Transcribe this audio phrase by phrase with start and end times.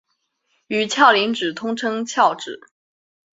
[0.65, 2.59] 与鞘磷脂通称鞘脂。